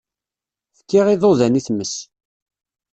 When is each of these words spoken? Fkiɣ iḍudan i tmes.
Fkiɣ 0.77 1.05
iḍudan 1.09 1.59
i 1.59 1.61
tmes. 1.67 1.93